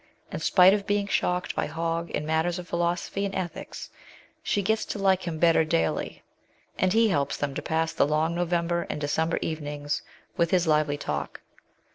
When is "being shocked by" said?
0.87-1.67